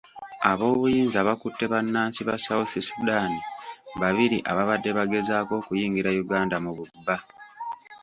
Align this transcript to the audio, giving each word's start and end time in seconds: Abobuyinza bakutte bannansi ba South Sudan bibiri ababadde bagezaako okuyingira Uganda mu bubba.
Abobuyinza 0.51 1.19
bakutte 1.27 1.63
bannansi 1.73 2.19
ba 2.27 2.35
South 2.45 2.73
Sudan 2.87 3.31
bibiri 3.99 4.37
ababadde 4.51 4.89
bagezaako 4.97 5.53
okuyingira 5.61 6.09
Uganda 6.23 6.55
mu 6.63 6.71
bubba. 6.77 7.17